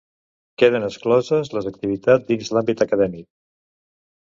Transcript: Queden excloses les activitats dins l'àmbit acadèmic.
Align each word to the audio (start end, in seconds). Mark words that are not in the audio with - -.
Queden 0.61 0.87
excloses 0.87 1.53
les 1.57 1.69
activitats 1.75 2.29
dins 2.33 2.53
l'àmbit 2.59 2.87
acadèmic. 2.91 3.33